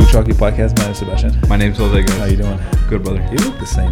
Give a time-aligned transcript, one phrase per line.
[0.00, 0.76] to Chalky Podcast.
[0.76, 1.48] My name is Sebastian.
[1.48, 2.02] My name's Jose.
[2.02, 2.18] Guys.
[2.18, 2.58] How you doing?
[2.88, 3.20] Good, brother.
[3.30, 3.90] You look the same.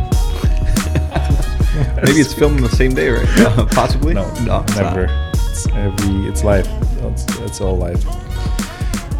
[2.05, 3.27] Maybe it's filmed the same day, right?
[3.41, 4.13] Uh, possibly.
[4.13, 5.07] No, it's never.
[5.07, 5.35] not.
[5.35, 6.29] It's every.
[6.29, 6.69] It's life.
[7.05, 8.05] It's, it's all life.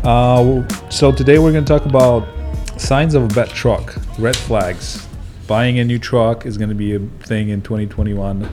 [0.05, 2.29] Uh, so today we're going to talk about
[2.79, 5.07] signs of a bad truck, red flags.
[5.47, 8.51] Buying a new truck is going to be a thing in 2021.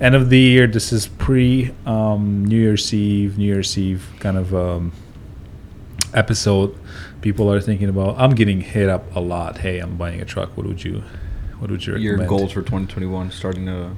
[0.00, 0.66] End of the year.
[0.66, 4.92] This is pre um, New Year's Eve, New Year's Eve kind of um,
[6.14, 6.76] episode.
[7.20, 8.16] People are thinking about.
[8.18, 9.58] I'm getting hit up a lot.
[9.58, 10.56] Hey, I'm buying a truck.
[10.56, 11.02] What would you?
[11.58, 13.90] What would you Your goals for 2021 starting to.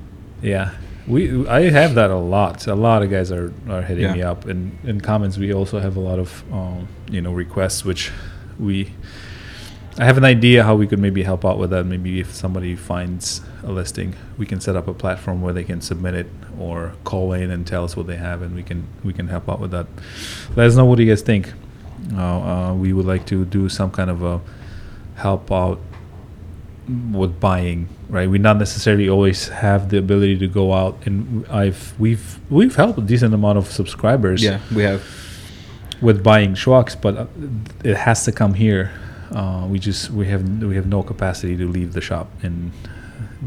[0.43, 0.73] Yeah,
[1.07, 2.67] we I have that a lot.
[2.67, 4.15] A lot of guys are, are hitting Yeah.
[4.15, 7.85] me up, and in comments we also have a lot of um, you know requests,
[7.85, 8.11] which
[8.59, 8.93] we.
[9.99, 11.85] I have an idea how we could maybe help out with that.
[11.85, 15.83] Maybe if somebody finds a listing, we can set up a platform where they can
[15.83, 16.29] submit it
[16.59, 19.49] or call in and tell us what they have, and we can we can help
[19.49, 19.87] out with that.
[20.57, 21.53] Let us know what you guys think.
[22.15, 24.41] Uh, uh, we would like to do some kind of a
[25.17, 25.79] help out
[27.13, 31.95] with buying right we not necessarily always have the ability to go out and i've
[31.99, 35.01] we've we've helped a decent amount of subscribers Yeah, we have.
[36.01, 37.27] with buying trucks but uh,
[37.85, 38.91] it has to come here
[39.31, 42.73] uh, we just we have we have no capacity to leave the shop and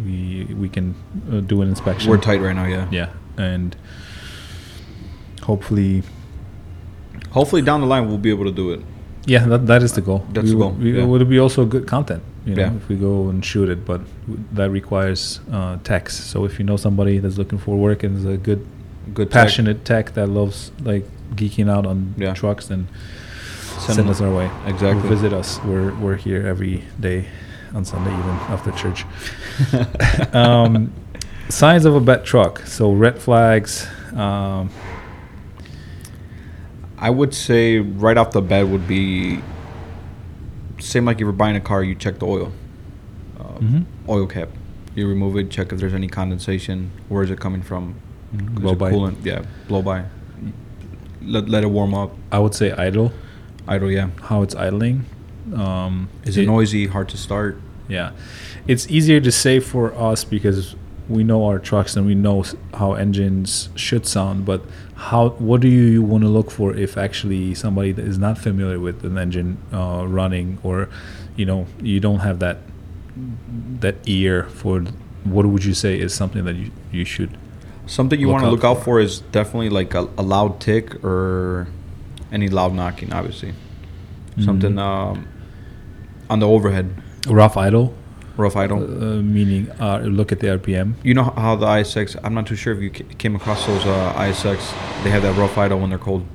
[0.06, 0.95] we we can
[1.30, 2.66] uh, do an inspection We're tight right now.
[2.66, 2.88] Yeah.
[2.90, 3.75] yeah and
[5.44, 6.03] hopefully
[7.36, 8.81] Hopefully down the line we'll be able to do it.
[9.28, 10.19] Yeah, that, that is the goal.
[10.33, 11.03] That's we, the goal, We, yeah.
[11.03, 12.75] It would be also good content, you know, Yeah.
[12.80, 14.02] if we go and shoot it, but
[14.53, 16.13] that requires uh, techs.
[16.31, 18.61] So if you know somebody that's looking for work and is a good,
[19.13, 19.30] Good.
[19.31, 22.33] passionate tech that loves like geeking out on Yeah.
[22.33, 22.88] trucks, then
[23.80, 24.50] Send send, us our way.
[24.67, 25.03] Exactly.
[25.06, 25.59] Or visit us.
[25.63, 27.25] We're we're here every day
[27.73, 29.06] on Sunday, even after church.
[30.33, 30.94] um,
[31.50, 32.59] signs of a bad truck.
[32.66, 33.86] So red flags.
[34.13, 34.69] Um,
[37.06, 39.40] I would say right off the bat would be
[40.80, 42.52] same like if you're buying a car, you check the oil,
[43.40, 43.86] uh, Mhm.
[44.10, 44.50] oil cap.
[44.96, 46.90] You remove it, check if there's any condensation.
[47.08, 47.94] Where is it coming from?
[48.34, 48.92] Is blow by.
[48.92, 49.18] coolant?
[49.24, 50.06] Yeah, blow by.
[51.22, 52.16] Let, let it warm up.
[52.32, 53.14] I would say idle.
[53.68, 54.10] Idle, yeah.
[54.24, 55.06] How it's idling.
[55.56, 56.88] Um, Is it noisy?
[56.88, 57.62] Hard to start?
[57.88, 58.12] Yeah,
[58.66, 60.76] it's easier to say for us because
[61.10, 62.44] we know our trucks and we know
[62.74, 64.46] how engines should sound.
[64.46, 64.62] But
[64.96, 65.30] how?
[65.30, 69.04] What do you want to look for if actually somebody that is not familiar with
[69.06, 70.90] an engine uh, running, or
[71.36, 72.58] you know, you don't have that
[73.82, 74.82] that ear for?
[75.24, 77.38] What would you say is something that you you should?
[77.88, 79.00] Something you want to look out for.
[79.00, 81.68] is definitely like a, a loud tick or
[82.32, 83.54] any loud knocking, obviously.
[84.44, 84.80] Something Mhm.
[84.80, 85.28] um,
[86.30, 86.90] on the overhead,
[87.28, 87.94] rough idle,
[88.38, 88.79] rough idle.
[88.84, 90.94] uh, meaning uh, look at the RPM.
[91.03, 94.13] You know how the ISX, I'm not too sure if you came across those uh,
[94.18, 94.57] ISX,
[95.03, 96.25] they have that rough idle when they're cold.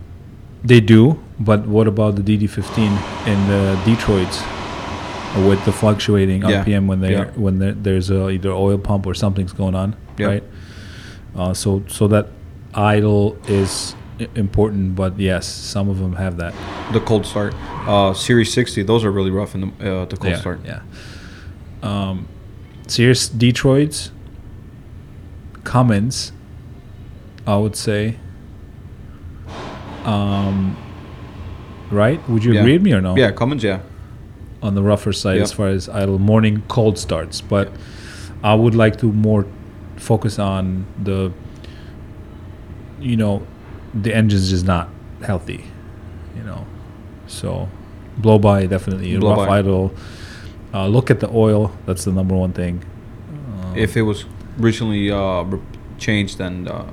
[0.62, 2.78] They do, but what about the DD15
[3.26, 7.30] in the Detroits uh, with the fluctuating Yeah, RPM when they yeah.
[7.34, 10.26] when there's a, either oil pump or something's going on, Yeah.
[10.26, 10.44] right?
[11.34, 12.26] Uh, so so that
[12.74, 13.94] idle is
[14.34, 16.52] important, but yes, some of them have that.
[16.92, 17.54] The cold start.
[17.86, 19.66] Uh, Series 60, those are really rough in the,
[20.00, 20.60] uh, the cold yeah, start.
[20.64, 20.82] Yeah.
[21.82, 22.26] Um,
[22.86, 24.10] Sears Detroits,
[25.64, 26.32] Cummins,
[27.46, 28.16] I would say.
[30.04, 30.76] Um,
[31.90, 32.20] right?
[32.28, 32.60] Would you Yeah.
[32.60, 33.16] agree with me or no?
[33.16, 33.80] Yeah, Cummins, yeah.
[34.62, 35.42] on the rougher side Yeah.
[35.44, 37.72] as far as idle morning cold starts but
[38.44, 39.46] i would like to more
[39.96, 41.32] focus on the
[43.00, 43.40] you know
[43.94, 44.90] the engine's just not
[45.22, 45.64] healthy
[46.36, 46.66] you know
[47.26, 47.70] so
[48.18, 49.60] blow by definitely Blow rough by.
[49.60, 49.94] idle
[50.74, 51.72] uh, look at the oil.
[51.86, 52.84] That's the number one thing.
[53.32, 54.24] Uh, If it was
[54.58, 55.44] recently uh,
[55.98, 56.90] changed, then uh,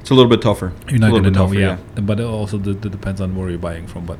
[0.00, 0.72] it's a little bit tougher.
[0.88, 1.78] you're not going to know tougher, yeah.
[2.00, 4.06] but it also d- d- depends on where you're buying from.
[4.06, 4.18] But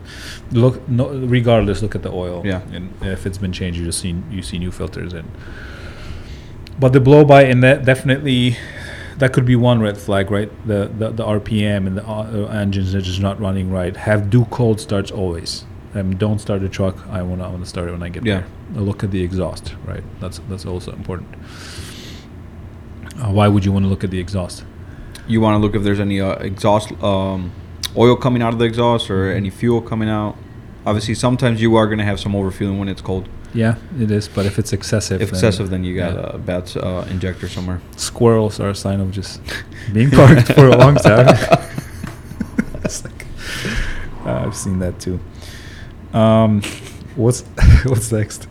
[0.50, 2.43] look no, regardless look at the oil.
[2.44, 2.62] Yeah.
[2.72, 5.30] and if it's been changed you just see you see new filters and
[6.80, 8.57] but the blow by and that definitely
[9.19, 10.51] that could be one red flag right?
[10.66, 13.97] The the, the rpm and the uh, engines are just not running right.
[13.97, 15.65] Have do cold starts always
[15.97, 18.09] um, don't start the truck i want to i want to start it when i
[18.09, 18.43] get Yeah.
[18.72, 21.28] there look at the exhaust right that's that's also important
[23.21, 24.65] uh, why would you want to look at the exhaust
[25.28, 27.51] You want to look if there's any uh, exhaust um,
[27.97, 29.37] oil coming out of the exhaust or Mm-hmm.
[29.41, 30.34] any fuel coming out.
[30.84, 33.25] Obviously, sometimes you are going to have some overfueling when it's cold.
[33.54, 34.28] Yeah, it is.
[34.28, 36.37] But if it's excessive, If excessive, then you got yeah.
[36.37, 37.81] a bad uh, injector somewhere.
[37.97, 39.41] squirrels are a sign of just
[39.97, 41.27] being parked for a long time.
[43.04, 43.27] Like,
[44.25, 45.19] uh, I've seen that too.
[46.12, 46.62] Um,
[47.14, 47.42] what's
[47.84, 48.48] what's next?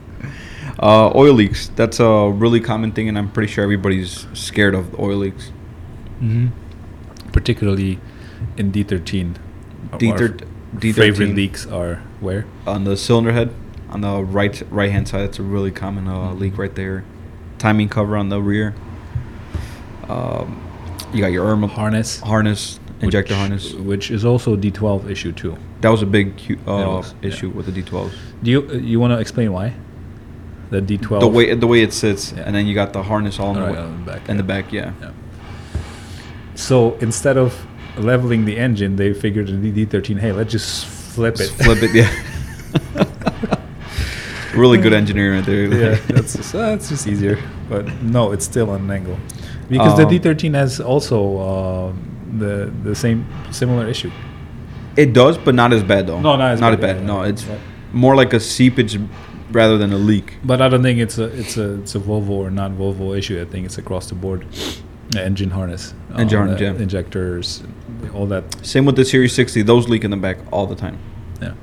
[0.82, 1.70] Uh, oil leaks.
[1.70, 5.52] That's a really common thing, and I'm pretty sure everybody's scared of oil leaks.
[6.22, 6.48] Mm-hmm.
[7.32, 8.00] Particularly
[8.58, 9.36] in D13.
[9.92, 10.96] D13, D13.
[10.96, 12.46] favorite leaks are where?
[12.66, 13.54] on the cylinder head
[13.90, 15.22] on the right right hand side.
[15.22, 17.06] That's a really common uh, leak right there.
[17.58, 18.76] Timing cover on the rear.
[20.10, 20.62] Um,
[21.14, 22.20] you got your Irma Harness.
[22.20, 23.74] harness, injector which- harness.
[23.74, 25.58] which is also D12 issue too.
[25.82, 27.30] That was a big uh, was, yeah.
[27.30, 28.12] issue with the D12s.
[28.44, 29.74] Do you you want to explain why?
[30.72, 31.20] The D12.
[31.20, 32.44] The way the way it sits, Yeah.
[32.46, 34.38] and then you got the harness all in the, Alright, way, on the back, in
[34.38, 34.48] the yeah.
[34.62, 34.74] back.
[34.74, 34.92] Yeah.
[35.02, 35.12] Yeah.
[36.56, 37.66] So instead of
[37.98, 41.38] leveling the engine, they figured in the D13, hey, let's just flip it.
[41.50, 41.94] Just flip it.
[41.94, 42.12] Yeah.
[44.64, 45.66] really good engineering right there.
[45.94, 47.38] yeah, that's just, that's just easier.
[47.70, 49.18] But no, it's still on an angle
[49.70, 51.94] because Um, the D13 has also uh,
[52.38, 54.12] the the same similar issue.
[54.98, 56.20] It does, but not as bad though.
[56.22, 57.02] No, not as not bad, as bad.
[57.02, 57.60] yeah, No, it's Right.
[57.94, 58.98] more like a seepage
[59.52, 60.38] rather than a leak.
[60.44, 63.42] But I don't think it's a it's a it's a Volvo or not Volvo issue.
[63.42, 64.46] I think it's across the board.
[65.10, 66.74] The engine harness, Engine uh, harness, yeah.
[66.84, 67.62] injectors,
[68.14, 68.44] all that.
[68.66, 69.62] Same with the Series 60.
[69.62, 70.98] Those leak in the back all the time.
[71.42, 71.54] Yeah.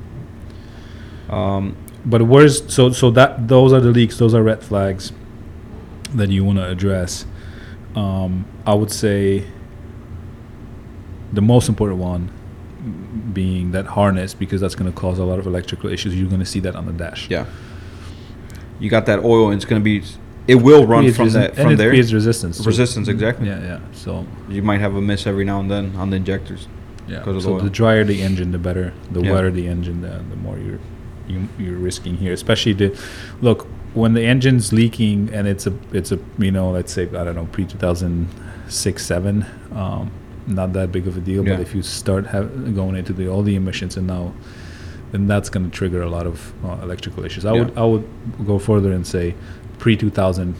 [1.28, 4.18] Um, But where's so so that those are the leaks.
[4.18, 5.12] Those are red flags
[6.14, 7.24] that you want to address.
[7.94, 9.44] Um, I would say
[11.32, 12.30] the most important one
[13.32, 16.14] being that harness because that's going to cause a lot of electrical issues.
[16.18, 17.28] You're going to see that on the dash.
[17.30, 17.46] yeah.
[18.80, 20.02] You got that oil, and it's gonna be.
[20.48, 21.90] It will run from resi- that from it there.
[21.90, 22.66] creates resistance.
[22.66, 23.46] Resistance, exactly.
[23.46, 23.78] Yeah, yeah.
[23.92, 26.66] So You might have a miss every now and then on the injectors.
[27.06, 27.22] yeah.
[27.22, 27.60] So oil.
[27.60, 28.92] the drier the engine, the better.
[29.12, 29.32] The Yeah.
[29.34, 30.80] wetter the engine, the, the more you're
[31.28, 32.32] you, you're risking here.
[32.32, 32.98] Especially the
[33.40, 37.24] look when the engine's leaking and it's a it's a you know let's say I
[37.24, 38.28] don't know pre two thousand
[38.68, 39.44] six seven.
[39.72, 40.10] Um,
[40.46, 41.54] not that big of a deal, Yeah.
[41.56, 44.32] but if you start have, going into the all the emissions and now,
[45.12, 47.44] then that's going to trigger a lot of uh, electrical issues.
[47.44, 47.60] I Yeah.
[47.60, 48.08] would I would
[48.46, 49.34] go further and say
[49.78, 50.54] pre two thousand.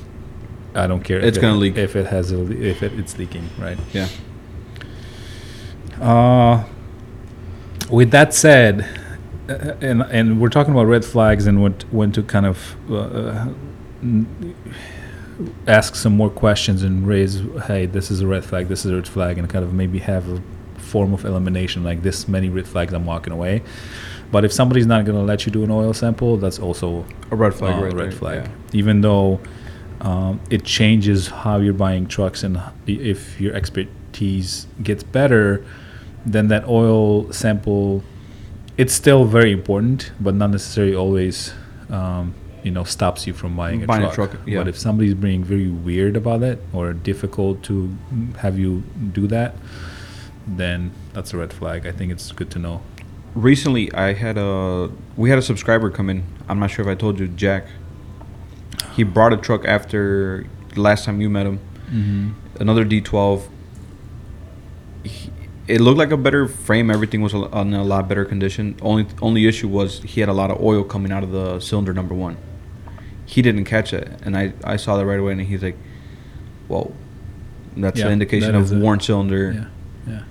[0.74, 1.18] I don't care.
[1.18, 1.76] It's if gonna leak.
[1.76, 3.78] if it has a, if it, it's leaking, right?
[3.92, 4.08] Yeah.
[6.00, 6.64] Uh,
[7.90, 8.86] with that said,
[9.80, 13.48] and and we're talking about red flags and what when to kind of uh,
[15.66, 18.94] ask some more questions and raise, hey, this is a red flag, this is a
[18.96, 20.42] red flag, and kind of maybe have a
[20.78, 23.62] form of elimination like this many red flags, I'm walking away.
[24.30, 27.36] But if somebody's not going to let you do an oil sample, that's also A
[27.36, 27.78] red flag.
[27.78, 28.44] uh, right red flag.
[28.44, 28.50] yeah.
[28.72, 29.40] Even though
[30.00, 35.64] um, it changes how you're buying trucks, and if your expertise gets better,
[36.24, 38.02] then that oil sample,
[38.76, 41.52] it's still very important, but not necessarily always,
[41.90, 44.32] um, you know, stops you from buying a Buying a truck.
[44.32, 44.58] truck, yeah.
[44.58, 47.94] But if somebody's being very weird about it or difficult to
[48.38, 48.82] have you
[49.12, 49.54] do that,
[50.46, 51.86] then that's a red flag.
[51.86, 52.82] I think it's good to know.
[53.34, 56.24] Recently, I had a we had a subscriber come in.
[56.48, 57.66] I'm not sure if I told you, Jack.
[58.94, 61.58] He brought a truck after the last time you met him.
[61.90, 62.30] Mm-hmm.
[62.60, 63.48] Another D12.
[65.04, 65.30] He,
[65.72, 66.90] it looked like a better frame.
[66.90, 68.76] Everything was in a lot better condition.
[68.82, 71.94] Only only issue was he had a lot of oil coming out of the cylinder
[71.94, 72.36] number one.
[73.24, 75.32] He didn't catch it, and I, I saw that right away.
[75.32, 75.76] And he's like,
[76.68, 76.92] "Whoa,
[77.76, 79.70] that's Yeah, an indication that of worn cylinder."
[80.06, 80.22] Yeah, yeah.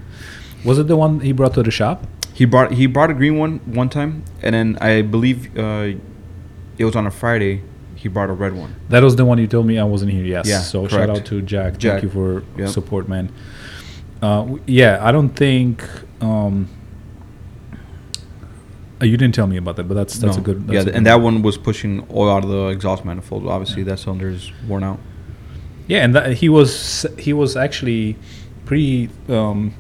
[0.63, 2.05] Was it the one he brought to the shop?
[2.33, 5.93] He brought he brought a green one one time, and then I believe uh,
[6.77, 7.63] it was on a Friday.
[7.95, 8.75] He brought a red one.
[8.89, 10.25] That was the one you told me I wasn't here.
[10.25, 10.47] Yes.
[10.47, 11.77] Yeah, So shout out to Jack.
[11.77, 12.69] Jack, Thank you for yep.
[12.69, 13.31] support, man.
[14.21, 15.83] Uh, yeah, I don't think.
[16.21, 16.67] Um,
[19.01, 20.41] uh, you didn't tell me about that, but that's that's No.
[20.41, 20.67] a good.
[20.67, 23.47] That's yeah, a good and that one was pushing oil out of the exhaust manifold.
[23.47, 23.89] Obviously, Yeah.
[23.89, 24.99] that cylinder is worn out.
[25.87, 28.15] Yeah, and that, he was he was actually
[28.65, 29.73] pretty um,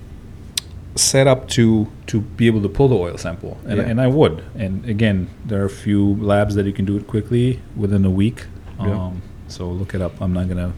[0.95, 3.83] set up to to be able to pull the oil sample, and Yeah.
[3.85, 4.41] and I would.
[4.55, 8.09] And again, there are a few labs that you can do it quickly within a
[8.09, 8.47] week.
[8.79, 8.91] Yeah.
[9.05, 10.19] Um, so look it up.
[10.19, 10.73] I'm not gonna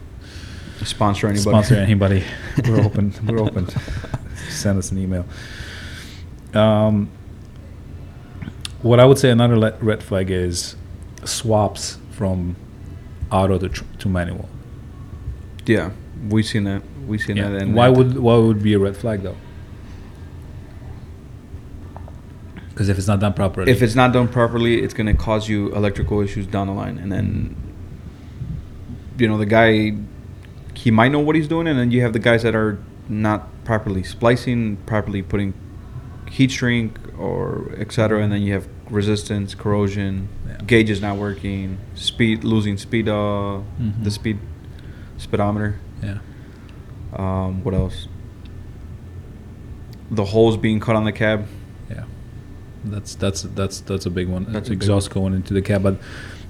[0.84, 1.40] Sponsor anybody?
[1.50, 2.24] sponsor anybody.
[2.68, 3.12] we're open.
[3.26, 3.68] We're open.
[4.48, 5.24] Send us an email.
[6.52, 7.10] Um,
[8.82, 10.76] what I would say another le- red flag is
[11.24, 12.54] swaps from
[13.32, 14.48] auto to, tr- to manual.
[15.66, 15.90] Yeah,
[16.28, 16.82] we've seen that.
[17.06, 17.48] We've seen Yeah.
[17.48, 17.62] that.
[17.62, 19.36] And Why that- would why would be a red flag though?
[22.70, 25.48] Because if it's not done properly, if it's not done properly, it's going to cause
[25.48, 27.56] you electrical issues down the line, and then
[29.16, 29.94] you know the guy
[30.74, 32.78] he might know what he's doing, and then you have the guys that are
[33.08, 35.54] not properly splicing, properly putting
[36.30, 38.22] heat shrink or etc.
[38.22, 40.56] And then you have resistance, corrosion, Yeah.
[40.66, 44.02] gauge is not working, speed losing speed, uh, Mhm.
[44.04, 44.38] the speed
[45.16, 45.76] speedometer.
[46.02, 46.18] yeah,
[47.14, 48.08] Um, what else?
[50.10, 51.46] The holes being cut on the cab.
[51.90, 52.04] yeah,
[52.84, 54.46] that's that's that's that's a big one.
[54.50, 55.96] That's exhaust going into the cab, but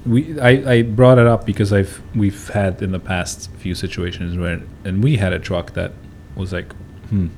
[0.06, 4.37] we I, I brought it up because I've we've had in the past few situations
[4.37, 5.92] where and we had a truck that
[6.37, 6.73] was like,
[7.11, 7.28] hmm,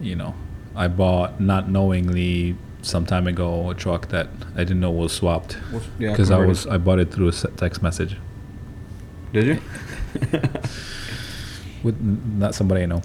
[0.00, 0.34] you know,
[0.74, 5.58] I bought not knowingly some time ago a truck that I didn't know was swapped
[5.72, 8.16] Was- yeah, because I was I bought it through a text message
[9.32, 9.60] Did you?
[11.82, 13.02] with not somebody I know.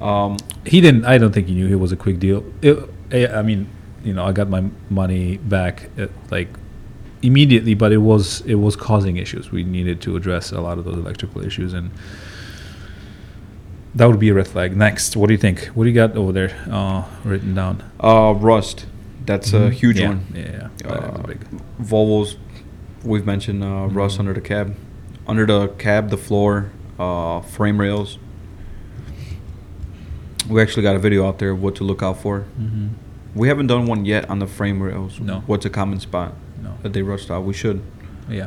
[0.00, 1.04] um, He didn't.
[1.04, 2.44] I don't think he knew it was a quick deal.
[2.62, 2.78] It,
[3.12, 3.68] I I mean,
[4.04, 6.48] you know, I got my money back at, like
[7.22, 9.50] immediately, but it was it was causing issues.
[9.52, 11.90] We needed to address a lot of those electrical issues, and
[13.94, 14.76] that would be a red flag.
[14.76, 15.66] Next, what do you think?
[15.74, 17.82] What do you got over there uh, written down?
[18.00, 18.86] uh, rust.
[19.26, 19.72] That's a Mhm.
[19.72, 20.20] huge yeah, one.
[20.34, 21.40] Yeah, yeah, Uh, big.
[21.82, 22.36] Volvos,
[23.04, 24.20] we've mentioned uh, rust Mhm.
[24.20, 24.74] under the cab,
[25.26, 28.18] under the cab, the floor, uh, frame rails.
[30.48, 32.44] We actually got a video out there of what to look out for.
[32.60, 32.86] Mm-hmm.
[33.34, 35.20] We haven't done one yet on the frame rails.
[35.20, 35.42] No.
[35.46, 36.74] What's a common spot No.
[36.82, 37.44] that they rushed out?
[37.44, 37.80] We should.
[38.28, 38.46] Yeah.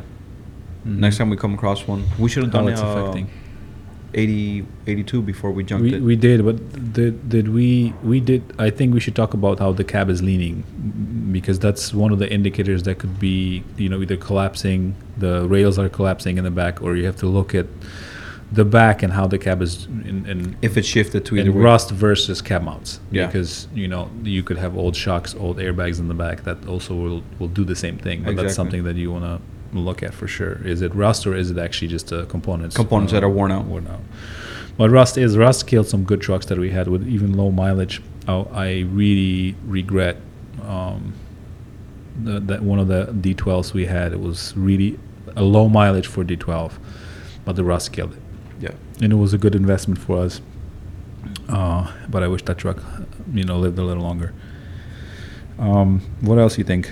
[0.84, 2.58] Next time we come across one, we should have Mm-hmm.
[2.58, 3.30] How done it's uh, affecting.
[4.16, 6.00] 80, 82 before we jumped We, it.
[6.02, 8.42] we did, but did did we we did?
[8.60, 10.62] I think we should talk about how the cab is leaning,
[11.32, 15.78] because that's one of the indicators that could be you know either collapsing, the rails
[15.80, 17.66] are collapsing in the back, or you have to look at
[18.54, 21.60] the back and how the cab is in, in if it's shifted to either way.
[21.60, 23.00] rust versus cab mounts.
[23.10, 23.26] Yeah.
[23.26, 26.94] Because you know you could have old shocks, old airbags in the back that also
[26.94, 28.22] will will do the same thing.
[28.22, 30.64] But that's something that you want to look at for sure.
[30.66, 32.76] Is it rust or is it actually just uh, components?
[32.76, 33.64] Components uh, that are worn out.
[33.64, 34.00] Worn out.
[34.76, 38.02] But rust is rust killed some good trucks that we had with even low mileage.
[38.26, 40.16] I, I really regret
[40.62, 41.14] um,
[42.22, 44.12] the, that one of the D12s we had.
[44.12, 44.98] It was really
[45.36, 46.72] a low mileage for D12,
[47.44, 48.23] but the rust killed it.
[49.02, 50.40] And it was a good investment for us.
[51.48, 52.82] Uh, but I wish that truck,
[53.32, 54.32] you know, lived a little longer.
[55.58, 56.90] Um, what else you think?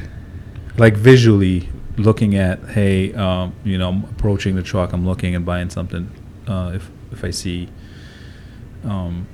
[0.79, 5.45] Like visually looking at, hey, um, you know, I'm approaching the truck, I'm looking and
[5.45, 6.11] buying something.
[6.47, 7.69] Uh, if if I see
[8.85, 9.27] um,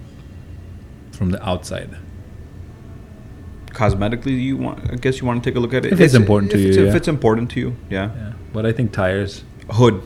[1.13, 1.97] from the outside,
[3.69, 4.91] Cosmetically, you want?
[4.91, 5.93] I guess you want to take a look at it.
[5.93, 8.11] If it's important to if you, it's- If it's important to you, yeah.
[8.17, 8.33] yeah.
[8.53, 9.45] But I think tires.
[9.71, 10.03] Hood.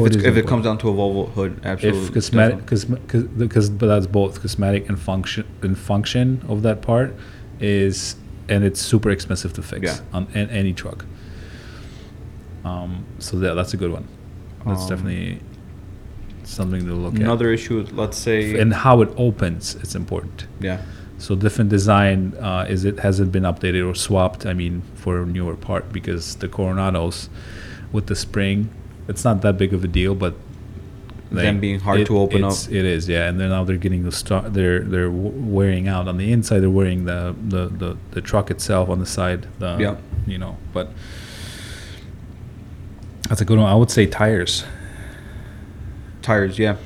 [0.00, 2.06] If if it comes down to a Volvo hood, absolutely.
[2.08, 7.14] if cosmetic, cos- because but that's both cosmetic and function and function of that part
[7.60, 8.16] is
[8.48, 9.98] and it's super expensive to fix Yeah.
[10.16, 11.04] on an, any truck.
[12.64, 14.06] Um, so that that's a good one.
[14.66, 15.40] That's Um, definitely
[16.44, 17.20] something to look at.
[17.20, 20.46] Another issue, let's say, And how it opens, it's important.
[20.60, 20.78] yeah,
[21.18, 24.44] So different design uh, is it has it been updated or swapped?
[24.46, 27.28] I mean, for a newer part because the Coronados
[27.92, 28.68] with the spring,
[29.08, 30.34] it's not that big of a deal, but
[31.30, 32.54] Them being hard to open up.
[32.70, 33.28] It is, yeah.
[33.28, 34.54] And then now they're getting the start.
[34.54, 36.60] They're they're wearing out on the inside.
[36.60, 39.46] They're wearing the the, the, the truck itself on the side.
[39.58, 39.96] The, Yeah.
[40.26, 40.90] You know, but
[43.28, 43.66] that's a good one.
[43.68, 44.64] I would say tires.
[46.22, 46.76] tires, yeah.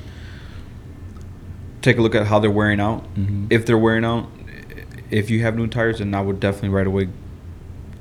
[1.82, 3.04] Take a look at how they're wearing out.
[3.14, 3.46] Mhm.
[3.50, 4.28] If they're wearing out,
[5.10, 7.08] if you have new tires, then I would definitely right away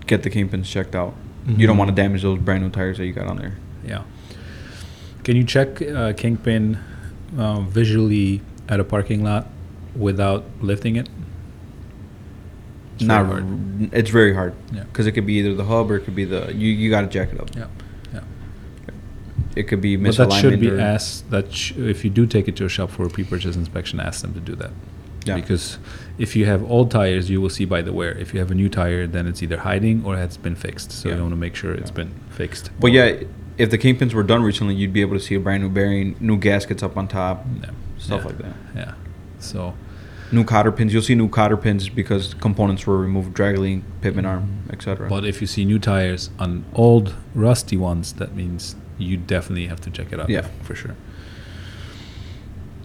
[0.08, 1.14] get the kingpins checked out.
[1.48, 1.80] You don't Mhm.
[1.80, 3.54] want to damage those brand new tires that you got on there.
[3.90, 4.04] Yeah.
[5.24, 6.78] Can you check uh, Kingpin
[7.38, 9.48] uh, visually at a parking lot
[9.96, 11.10] without lifting it?
[12.96, 13.94] It's Not, very hard.
[13.94, 14.84] it's very hard Yeah.
[14.84, 16.68] because it could be either the hub or it could be the you.
[16.70, 17.50] You got to jack it up.
[17.56, 17.68] Yeah.
[18.14, 18.22] Yeah.
[19.56, 21.30] It could be But that should be asked.
[21.32, 24.22] That sh- if you do take it to a shop for a pre-purchase inspection, ask
[24.22, 24.72] them to do that.
[25.26, 25.36] Yeah.
[25.36, 25.78] Because
[26.18, 28.12] if you have old tires, you will see by the wear.
[28.18, 30.92] If you have a new tire, then it's either hiding or it's been fixed.
[30.92, 31.16] So Yeah.
[31.16, 31.96] you want to make sure it's Yeah.
[31.96, 32.70] been fixed.
[32.80, 33.22] But yeah,
[33.60, 36.16] if the kingpins were done recently, you'd be able to see a brand new bearing,
[36.20, 37.70] new gaskets up on top, Yeah.
[38.00, 38.26] stuff Yeah.
[38.28, 38.54] like that.
[38.76, 38.94] Yeah.
[39.40, 39.76] So
[40.32, 40.94] New cotter pins.
[40.94, 45.10] You'll see new cotter pins because components were removed, drag link, pivot arm, etc.
[45.10, 49.82] But if you see new tires on old rusty ones, that means you definitely have
[49.82, 50.30] to check it out.
[50.30, 50.46] Yeah.
[50.62, 50.94] for sure.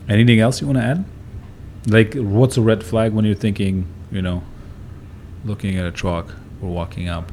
[0.08, 1.04] Anything else you want to add?
[1.86, 4.42] Like, what's a red flag when you're thinking, you know,
[5.44, 7.30] looking at a truck or walking up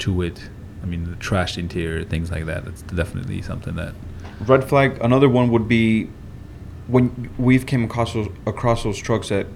[0.00, 0.48] to it?
[0.82, 2.64] I mean, the trashed interior, things like that.
[2.64, 3.94] That's definitely something that.
[4.40, 4.98] Red flag.
[5.00, 6.08] Another one would be
[6.88, 9.46] when we've came across those, across those trucks that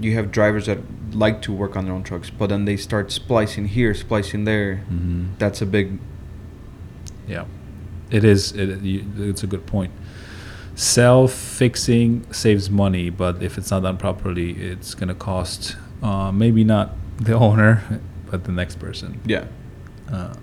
[0.00, 0.78] you have drivers that
[1.12, 4.84] like to work on their own trucks, but then they start splicing here, splicing there.
[4.90, 5.26] Mm-hmm.
[5.38, 5.98] That's a big
[7.26, 7.46] Yeah,
[8.10, 8.52] it is.
[8.52, 9.92] It, it's a good point.
[10.74, 16.62] Self fixing saves money, but if it's not done properly, it's gonna cost uh, maybe
[16.62, 19.46] not the owner, but the next person yeah.
[20.12, 20.34] uh,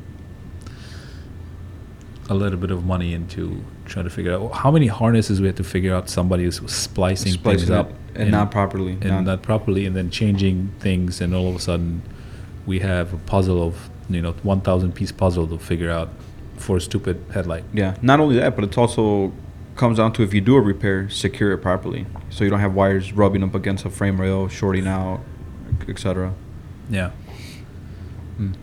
[2.30, 5.58] a little bit of money into trying to figure out how many harnesses we had
[5.58, 6.10] to figure out.
[6.10, 8.94] Somebody is splicing, Splicing things up it and not properly.
[8.94, 12.02] and not- not properly, and then changing things, and all of a sudden,
[12.66, 16.10] we have a puzzle of you know one thousand piece puzzle to figure out
[16.58, 17.64] for a stupid headlight.
[17.74, 19.32] Yeah, not only that, but it's also
[19.76, 22.74] comes down to if you do a repair, secure it properly, so you don't have
[22.74, 25.20] wires rubbing up against a frame rail, shorting out,
[25.90, 26.34] etc.
[26.90, 27.12] Yeah.
[28.38, 28.54] Hmm.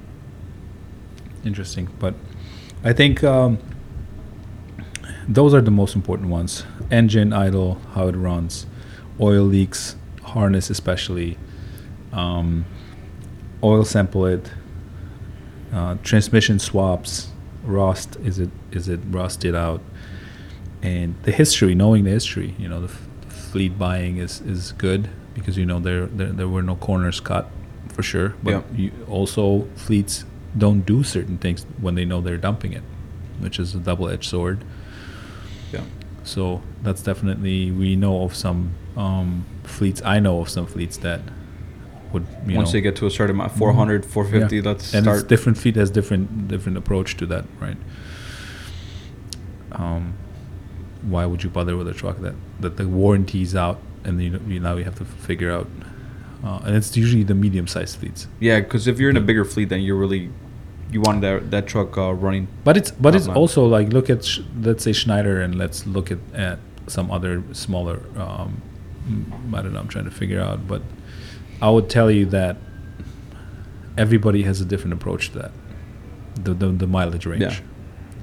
[1.45, 2.15] Interesting, but
[2.85, 3.59] I think um,
[5.29, 8.67] those are the most important ones: engine idle, how it runs,
[9.21, 11.39] oil leaks, harness especially,
[12.13, 12.65] um,
[13.63, 14.51] oil sample it,
[15.73, 17.29] uh, transmission swaps,
[17.65, 19.81] rust is it is it rusted out,
[20.83, 22.55] and the history, knowing the history.
[22.59, 26.49] You know, the f- fleet buying is is good because you know there there, there
[26.49, 27.49] were no corners cut
[27.93, 28.63] for sure, but Yeah.
[28.75, 30.25] you also fleets
[30.57, 32.83] don't do certain things when they know they're dumping it,
[33.41, 34.65] which is a double-edged sword.
[35.73, 35.85] Yeah.
[36.25, 40.03] So that's definitely we know of some um, fleets.
[40.05, 41.21] I know of some fleets that
[42.13, 44.63] would you Once know, they get to a certain amount, 400, 450, Yeah.
[44.63, 45.29] let's and it's start.
[45.29, 47.79] different fleet has different different approach to that, right?
[49.73, 50.15] Um,
[51.03, 54.61] why would you bother with a truck that that the warranty's out and you, you
[54.61, 55.67] now you have to figure out,
[56.45, 58.27] uh, and it's usually the medium-sized fleets.
[58.41, 60.31] Yeah, because if you're in a bigger fleet, then you're really
[60.91, 62.49] you want that that truck uh, running.
[62.65, 63.37] But it's but it's line.
[63.37, 67.43] also like look at Sch- let's say Schneider and let's look at, at some other
[67.53, 68.03] smaller.
[68.17, 68.61] Um,
[69.55, 69.81] I don't know.
[69.81, 70.83] I'm trying to figure out, but
[71.61, 72.57] I would tell you that
[73.97, 75.53] everybody has a different approach to that,
[76.43, 77.43] the the, the mileage range,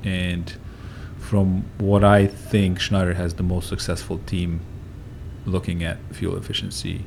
[0.03, 0.09] Yeah.
[0.11, 0.53] and
[1.17, 4.61] from what I think, Schneider has the most successful team
[5.45, 7.05] looking at fuel efficiency,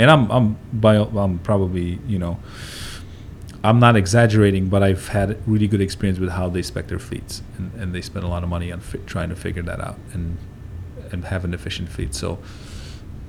[0.00, 2.38] and I'm I'm by I'm probably you know.
[3.62, 7.42] I'm not exaggerating, but I've had really good experience with how they spec their fleets,
[7.58, 9.98] and, and they spend a lot of money on fi- trying to figure that out
[10.14, 10.38] and
[11.12, 12.14] and have an efficient fleet.
[12.14, 12.38] So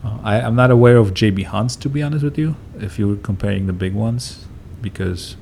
[0.06, 2.56] uh, I, I'm not aware of JB Hunt's to be honest with you.
[2.80, 4.46] If you were comparing the big ones,
[4.82, 5.36] because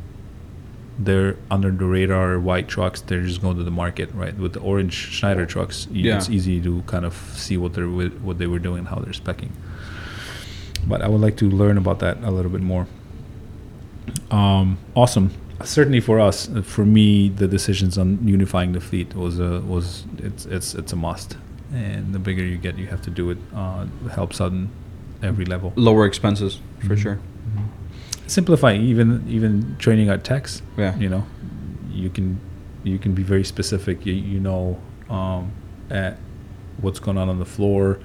[0.98, 4.36] they're under the radar white trucks, they're just going to the market, right?
[4.36, 6.18] With the orange Schneider trucks, Yeah.
[6.18, 7.88] it's easy to kind of see what they're
[8.28, 9.52] what they were doing, and how they're specking.
[10.88, 12.88] But I would like to learn about that a little bit more.
[14.32, 15.32] Um, awesome.
[15.64, 20.06] Certainly for us, uh, for me, the decisions on unifying the fleet was a was
[20.18, 21.38] it's it's it's a must.
[21.74, 23.38] And the bigger you get, you have to do it.
[23.54, 24.70] Uh, helps on
[25.22, 25.74] every level.
[25.76, 26.98] Lower expenses for Mhm.
[26.98, 27.20] sure.
[28.28, 30.62] Simplify even even training our techs.
[30.78, 30.98] Yeah.
[30.98, 31.24] You know,
[31.92, 32.40] you can
[32.84, 34.06] you can be very specific.
[34.06, 34.78] You, you know
[35.10, 35.52] um,
[35.90, 36.18] at
[36.80, 38.00] what's going on on the floor.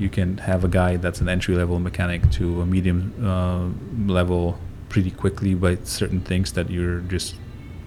[0.00, 4.58] You can have a guy that's an entry level mechanic to a medium uh, level
[4.88, 7.36] pretty quickly by certain things that you're just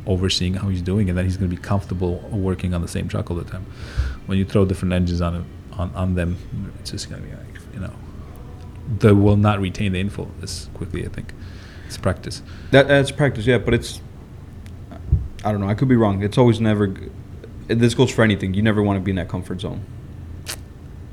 [0.06, 3.08] overseeing how he's doing, and then he's going to be comfortable working on the same
[3.08, 3.66] truck all the time.
[4.28, 6.38] When you throw different engines on on on them,
[6.80, 7.94] it's just going to be like you know,
[9.00, 11.06] they will not retain the info as quickly.
[11.06, 11.34] I think
[11.88, 12.42] it's practice.
[12.72, 13.58] That that's practice, yeah.
[13.58, 14.02] But it's
[15.44, 15.68] I don't know.
[15.68, 16.24] I could be wrong.
[16.24, 16.94] It's always never.
[17.68, 18.54] This goes for anything.
[18.54, 19.86] You never want to be in that comfort zone.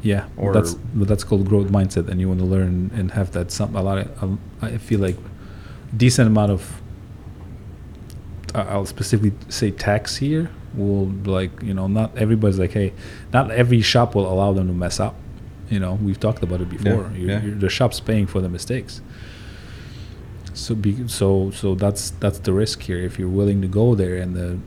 [0.02, 3.50] Yeah, Or- that's that's called growth mindset, and you want to learn and have that
[3.50, 4.22] some a lot of.
[4.22, 5.16] Um, I feel like
[5.96, 6.80] decent amount of.
[8.54, 12.92] I'll specifically say tax here will like you know not everybody's like hey,
[13.32, 15.14] not every shop will allow them to mess up.
[15.68, 17.12] You know we've talked about it before.
[17.14, 17.42] You're, yeah.
[17.42, 19.02] You're, the shop's paying for the mistakes.
[20.54, 22.98] So be so so that's that's the risk here.
[22.98, 24.58] If you're willing to go there and the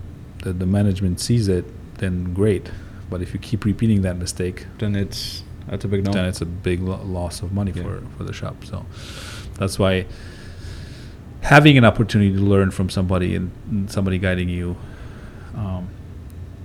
[0.43, 1.65] the, the management sees it,
[1.97, 2.69] then great.
[3.09, 6.11] But if you keep repeating that mistake, Then it's that's a big no.
[6.11, 7.83] then it's a big lo- loss of money Yeah.
[7.83, 8.65] for, for the shop.
[8.65, 8.85] So
[9.57, 10.05] that's why
[11.41, 14.75] having an opportunity to learn from somebody and, and somebody guiding you
[15.55, 15.87] um,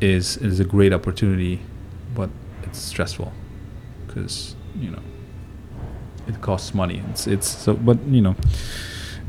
[0.00, 1.60] is is a great opportunity,
[2.14, 2.30] but
[2.62, 3.32] it's stressful
[4.06, 5.02] because you know
[6.26, 7.02] it costs money.
[7.10, 8.36] It's it's so, but you know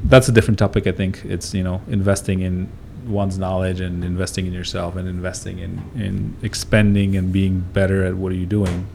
[0.04, 0.88] that's a different topic.
[0.88, 2.70] I think it's you know investing in
[3.10, 8.16] one's knowledge and investing in yourself and investing in in expanding and being better at
[8.16, 8.86] what are you doing.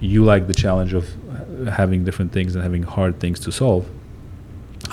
[0.00, 1.04] You like the challenge of
[1.68, 3.86] having different things and having hard things to solve.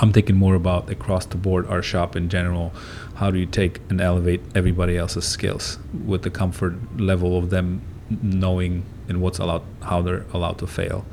[0.01, 2.73] I'm thinking more about across the board, our shop in general.
[3.15, 7.81] How do you take and elevate everybody else's skills with the comfort level of them
[8.21, 11.05] knowing in what's allowed, how they're allowed to fail,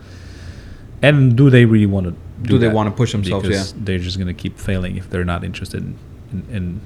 [1.00, 2.14] and do they really want to?
[2.48, 3.46] Do they wanna push themselves?
[3.46, 3.78] Because Yeah.
[3.84, 5.94] they're just going to keep failing if they're not interested in,
[6.32, 6.80] in, in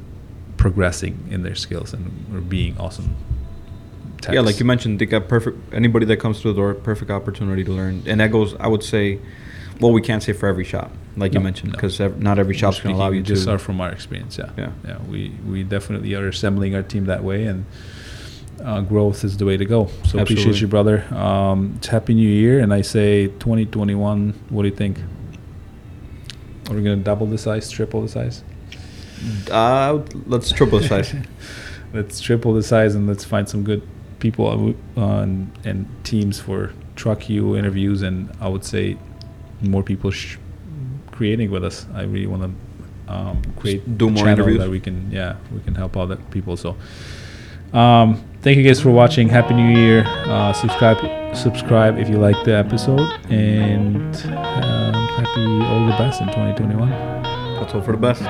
[0.67, 3.15] progressing in their skills and being awesome.
[4.33, 5.57] Yeah, like you mentioned, they got perfect.
[5.73, 8.57] Anybody that comes through the door, perfect opportunity to learn, and that goes.
[8.59, 9.21] I would say,
[9.81, 11.77] well, we can't say for every shop, like you No, mentioned, no.
[11.77, 13.53] because not every shop's going to allow you just to.
[13.53, 14.37] are from our experience.
[14.39, 14.73] Yeah, Yeah.
[14.89, 14.99] yeah.
[15.09, 17.67] We we definitely are assembling our team that way, and
[18.65, 19.89] uh, growth is the way to go.
[20.09, 21.05] So appreciate you, brother.
[21.15, 24.33] Um, it's Happy New Year, and I say 2021.
[24.49, 24.99] What do you think?
[26.69, 28.43] Are we gonna double the size, triple the size?
[29.51, 31.15] Uh, let's triple the size.
[31.93, 33.83] let's triple the size and let's find some good
[34.19, 38.97] people on, on and teams for truck you interviews, and I would say
[39.63, 40.37] more people sh-
[41.11, 41.87] creating with us.
[41.95, 44.59] I really want to um, create do more interviews.
[44.59, 46.57] that we can yeah we can help other people.
[46.57, 46.77] So
[47.73, 49.29] um, thank you guys for watching.
[49.29, 50.05] Happy New Year.
[50.07, 50.99] Uh, subscribe
[51.37, 56.91] subscribe if you like the episode, and um, happy all the best in 2021.
[57.61, 58.23] That's all for the best.